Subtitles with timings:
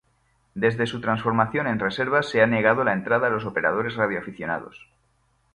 [0.55, 4.87] Desde su transformación en reserva, se ha negado la entrada a los operadores radioaficionados.